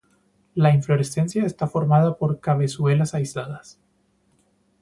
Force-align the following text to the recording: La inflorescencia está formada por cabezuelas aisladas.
La 0.55 0.71
inflorescencia 0.73 1.45
está 1.45 1.67
formada 1.67 2.17
por 2.17 2.39
cabezuelas 2.39 3.13
aisladas. 3.13 3.79